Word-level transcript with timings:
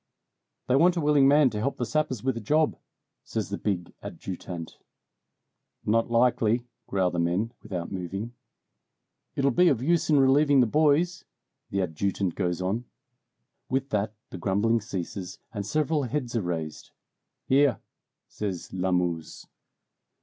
"They 0.67 0.75
want 0.75 0.97
a 0.97 0.99
willing 0.99 1.27
man 1.27 1.51
to 1.51 1.59
help 1.59 1.77
the 1.77 1.85
sappers 1.85 2.23
with 2.23 2.35
a 2.35 2.39
job," 2.41 2.75
says 3.23 3.49
the 3.49 3.57
big 3.59 3.93
adjutant. 4.01 4.79
"Not 5.85 6.09
likely!" 6.09 6.65
growl 6.87 7.11
the 7.11 7.19
men, 7.19 7.53
without 7.61 7.91
moving. 7.91 8.33
"It'll 9.35 9.51
be 9.51 9.67
of 9.67 9.83
use 9.83 10.09
in 10.09 10.19
relieving 10.19 10.59
the 10.59 10.65
boys," 10.65 11.23
the 11.69 11.83
adjutant 11.83 12.33
goes 12.33 12.63
on. 12.63 12.85
With 13.69 13.89
that 13.91 14.15
the 14.31 14.39
grumbling 14.39 14.81
ceases, 14.81 15.37
and 15.53 15.67
several 15.67 16.01
heads 16.01 16.35
are 16.35 16.41
raised. 16.41 16.89
"Here!" 17.45 17.79
says 18.27 18.73
Lamuse. 18.73 19.45